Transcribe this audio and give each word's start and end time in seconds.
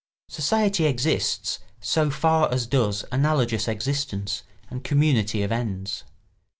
Society 0.29 0.85
exists 0.85 1.59
so 1.79 2.09
far 2.09 2.51
as 2.51 2.65
does 2.65 3.05
analogous 3.11 3.67
existence 3.67 4.41
and 4.67 4.83
community 4.83 5.43
of 5.43 5.51
ends. 5.51 6.05